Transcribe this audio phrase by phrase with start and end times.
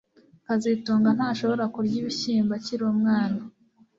[0.45, 3.39] kazitunga ntashobora kurya ibishyimbo akiri umwana